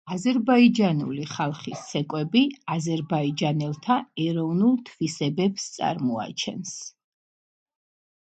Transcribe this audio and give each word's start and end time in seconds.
აზერბაიჯანული 0.13 1.25
სახალხო 1.31 1.75
ცეკვები 1.89 2.41
აზერბაიჯანელთა 2.77 3.99
ეროვნულ 4.25 4.75
თვისებებს 4.89 5.69
წარმოაჩენს. 5.77 6.75